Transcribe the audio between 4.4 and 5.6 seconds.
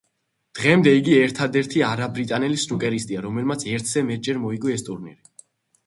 მოიგო ეს ტურნირი.